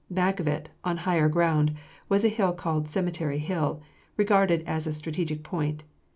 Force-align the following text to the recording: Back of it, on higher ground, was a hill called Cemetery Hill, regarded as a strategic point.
Back 0.09 0.39
of 0.39 0.47
it, 0.47 0.69
on 0.83 0.97
higher 0.97 1.29
ground, 1.29 1.75
was 2.09 2.23
a 2.23 2.27
hill 2.27 2.53
called 2.53 2.89
Cemetery 2.89 3.37
Hill, 3.37 3.83
regarded 4.17 4.63
as 4.65 4.87
a 4.87 4.91
strategic 4.93 5.43
point. 5.43 5.83